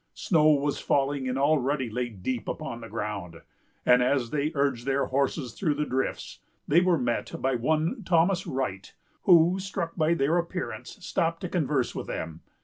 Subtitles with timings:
[0.15, 3.39] Snow was falling, and already lay deep upon the ground;
[3.85, 8.47] and, as they urged their horses through the drifts, they were met by one Thomas
[8.47, 8.95] Wright,
[9.25, 12.41] who, struck by their appearance, stopped to converse with them.